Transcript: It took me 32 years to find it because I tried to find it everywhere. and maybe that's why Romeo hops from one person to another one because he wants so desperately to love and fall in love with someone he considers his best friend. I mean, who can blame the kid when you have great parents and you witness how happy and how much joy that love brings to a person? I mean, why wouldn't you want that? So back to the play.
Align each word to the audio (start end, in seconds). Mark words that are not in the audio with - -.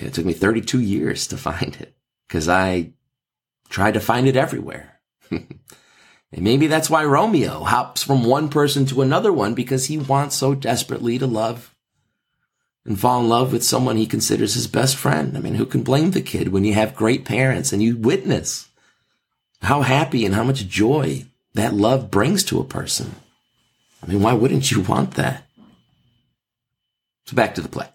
It 0.00 0.14
took 0.14 0.24
me 0.24 0.32
32 0.32 0.80
years 0.80 1.26
to 1.28 1.36
find 1.36 1.76
it 1.80 1.94
because 2.26 2.48
I 2.48 2.92
tried 3.68 3.94
to 3.94 4.00
find 4.00 4.26
it 4.26 4.36
everywhere. 4.36 5.00
and 5.30 5.58
maybe 6.32 6.66
that's 6.66 6.90
why 6.90 7.04
Romeo 7.04 7.64
hops 7.64 8.02
from 8.02 8.24
one 8.24 8.48
person 8.48 8.86
to 8.86 9.02
another 9.02 9.32
one 9.32 9.54
because 9.54 9.86
he 9.86 9.98
wants 9.98 10.36
so 10.36 10.54
desperately 10.54 11.18
to 11.18 11.26
love 11.26 11.74
and 12.84 12.98
fall 12.98 13.20
in 13.20 13.28
love 13.28 13.52
with 13.52 13.64
someone 13.64 13.96
he 13.96 14.06
considers 14.06 14.54
his 14.54 14.66
best 14.66 14.96
friend. 14.96 15.36
I 15.36 15.40
mean, 15.40 15.54
who 15.54 15.66
can 15.66 15.82
blame 15.82 16.12
the 16.12 16.22
kid 16.22 16.48
when 16.48 16.64
you 16.64 16.74
have 16.74 16.96
great 16.96 17.24
parents 17.24 17.72
and 17.72 17.82
you 17.82 17.96
witness 17.96 18.68
how 19.62 19.82
happy 19.82 20.24
and 20.24 20.34
how 20.34 20.44
much 20.44 20.68
joy 20.68 21.26
that 21.54 21.74
love 21.74 22.10
brings 22.10 22.44
to 22.44 22.60
a 22.60 22.64
person? 22.64 23.16
I 24.02 24.06
mean, 24.06 24.22
why 24.22 24.32
wouldn't 24.32 24.70
you 24.70 24.80
want 24.82 25.14
that? 25.14 25.44
So 27.26 27.36
back 27.36 27.54
to 27.56 27.60
the 27.60 27.68
play. 27.68 27.88